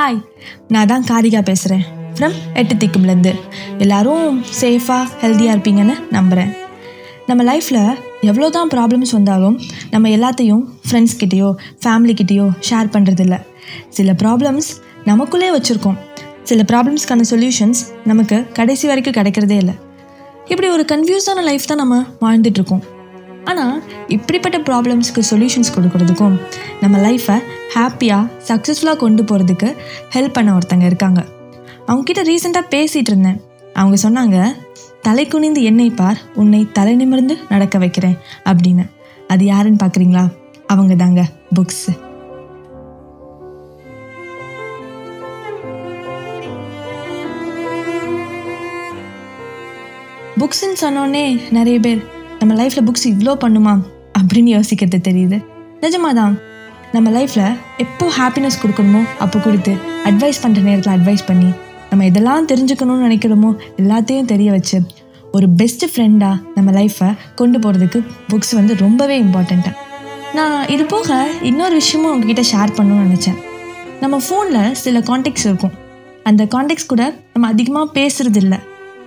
[0.00, 0.18] Hi
[0.68, 1.82] நான் தான் காரிகா பேசுகிறேன்
[2.16, 3.32] ஃப்ரம் எட்டு திக்கும்லேருந்து.
[3.78, 6.50] எல்லோரும் சேஃபாக ஹெல்த்தியாக இருப்பீங்கன்னு நம்புகிறேன்
[7.26, 9.56] நம்ம லைஃப்பில் எவ்வளோ தான் ப்ராப்ளம்ஸ் வந்தாலும்
[9.90, 11.50] நம்ம எல்லாத்தையும் ஃப்ரெண்ட்ஸ்கிட்டேயோ
[11.82, 13.38] ஃபேமிலிக்கிட்டேயோ ஷேர் பண்ணுறதில்ல
[13.88, 14.70] சில ப்ராப்ளம்ஸ்
[15.04, 15.98] நமக்குள்ளே வச்சுருக்கோம்.
[16.42, 19.74] சில ப்ராப்ளம்ஸ்க்கான சொல்யூஷன்ஸ் நமக்கு கடைசி வரைக்கும் கிடைக்கிறதே இல்லை.
[20.48, 22.84] இப்படி ஒரு கன்ஃபியூஸான லைஃப் தான் நம்ம வாழ்ந்துட்டுருக்கோம்
[23.44, 23.76] ஆனால்
[24.08, 26.36] இப்படிப்பட்ட ப்ராப்ளம்ஸ்க்கு சொல்யூஷன்ஸ் கொடுக்கறதுக்கும்
[26.80, 27.38] நம்ம லைஃப்பை
[27.74, 29.76] ஹாப்பியாக சக்ஸஸ்ஃபுல்லாக கொண்டு போகிறதுக்கு
[30.12, 31.24] ஹெல்ப் பண்ண ஒருத்தங்க இருக்காங்க.
[31.86, 33.40] அவங்கக்கிட்ட ரீசெண்டாக பேசிகிட்டு இருந்தேன்.
[33.74, 34.52] அவங்க சொன்னாங்க
[35.02, 38.90] தலை குனிந்து என்னை பார் உன்னை தலை நிமிர்ந்து நடக்க வைக்கிறேன் அப்படின்னு.
[39.28, 40.26] அது யாருன்னு பார்க்குறீங்களா
[40.66, 42.08] அவங்க தாங்க புக்ஸு
[50.38, 52.04] புக்ஸ்ன்னு சொன்னோன்னே நிறைய பேர்
[52.38, 53.80] நம்ம லைஃப்பில் புக்ஸ் இவ்வளோ பண்ணுமா?
[54.18, 55.44] அப்படின்னு யோசிக்கிறது தெரியுது.
[55.80, 56.49] நிஜமாதான்
[56.94, 59.72] நம்ம லைஃப்பில் எப்போ ஹாப்பினஸ் கொடுக்கணுமோ அப்போ கொடுத்து
[60.08, 61.50] அட்வைஸ் பண்ணுற நேரத்தில் அட்வைஸ் பண்ணி
[61.90, 64.78] நம்ம எதெல்லாம் தெரிஞ்சுக்கணும்னு நினைக்கிறோமோ எல்லாத்தையும் தெரிய வச்சு
[65.32, 69.76] ஒரு பெஸ்ட் ஃப்ரெண்டாக நம்ம லைஃப்பை கொண்டு போகிறதுக்கு புக்ஸ் வந்து ரொம்பவே இம்பார்ட்டண்ட்டாக
[70.38, 73.38] நான் இது போக இன்னொரு விஷயமும் உங்ககிட்ட ஷேர் பண்ணணும்னு நினச்சேன்.
[74.00, 75.74] நம்ம ஃபோனில் சில கான்டெக்ட்ஸ் இருக்கும்.
[76.24, 78.58] அந்த கான்டெக்ட்ஸ் கூட நம்ம அதிகமாக பேசுறது இல்லை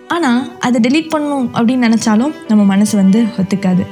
[0.08, 3.86] ஆனால் அதை டெலீட் பண்ணணும் அப்படின்னு நினச்சாலும் நம்ம மனசு வந்து ஒத்துக்காது.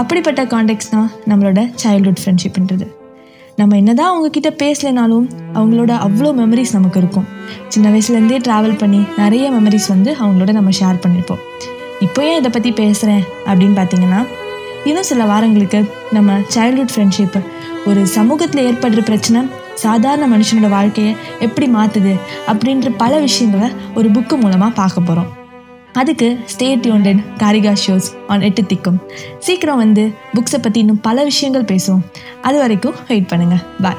[0.00, 2.88] அப்படிப்பட்ட கான்டெக்ட்ஸ் தான் நம்மளோட சைல்ட்ஹுட் ஃப்ரெண்ட்ஷிப்ன்றது
[3.56, 7.26] நம்ம என்னதான் அவங்கக்கிட்ட பேசலைனாலும் அவங்களோட அவ்வளோ மெமரிஸ் நமக்கு இருக்கும்.
[7.68, 11.38] சின்ன வயசுலேருந்தே ட்ராவல் பண்ணி நிறைய மெமரிஸ் வந்து அவங்களோட நம்ம ஷேர் பண்ணியிருப்போம்
[12.00, 14.24] இப்போ ஏன் இதை பற்றி பேசுகிறேன் அப்படின்னு பார்த்தீங்கன்னா
[14.84, 17.42] இன்னும் சில வாரங்களுக்கு நம்ம சைல்ட்ஹுட் ஃப்ரெண்ட்ஷிப்
[17.86, 19.42] ஒரு சமூகத்தில் ஏற்படுற பிரச்சனை
[19.74, 22.14] சாதாரண மனுஷனோட வாழ்க்கையை எப்படி மாற்றுது
[22.46, 25.39] அப்படின்ற பல விஷயங்களை ஒரு புக்கு மூலமாக பார்க்க போகிறோம்
[25.92, 28.98] அதுக்கு ஸ்டேட் டியூண்டட் காரிகா ஷோஸ் ஆன் எட்டு திக்கும்.
[29.38, 32.04] சீக்கிரம் வந்து புக்ஸை பற்றி இன்னும் பல விஷயங்கள் பேசுவோம்.
[32.42, 33.96] அது வரைக்கும் வெயிட் பண்ணுங்கள் பாய்